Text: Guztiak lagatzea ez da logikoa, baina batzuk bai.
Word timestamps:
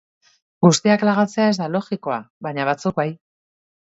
Guztiak 0.67 1.03
lagatzea 1.09 1.45
ez 1.51 1.55
da 1.59 1.67
logikoa, 1.75 2.17
baina 2.49 2.67
batzuk 2.71 2.99
bai. 3.03 3.11